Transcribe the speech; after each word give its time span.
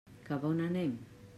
Cap 0.29 0.47
a 0.47 0.49
on 0.53 0.63
anem? 0.69 0.97